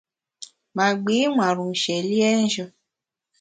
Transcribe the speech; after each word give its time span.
Ma 0.75 0.87
gbi 1.01 1.17
nwar-u 1.33 1.63
nshié 1.71 1.97
liénjù. 2.09 2.65